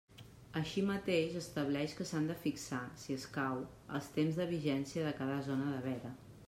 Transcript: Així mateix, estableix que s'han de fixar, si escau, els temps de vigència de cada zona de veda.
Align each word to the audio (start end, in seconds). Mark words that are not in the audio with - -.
Així 0.59 0.83
mateix, 0.85 1.35
estableix 1.41 1.93
que 1.99 2.07
s'han 2.13 2.31
de 2.31 2.37
fixar, 2.47 2.81
si 3.03 3.19
escau, 3.19 3.61
els 3.99 4.09
temps 4.19 4.43
de 4.43 4.53
vigència 4.55 5.07
de 5.09 5.15
cada 5.21 5.39
zona 5.53 5.73
de 5.75 5.89
veda. 5.91 6.19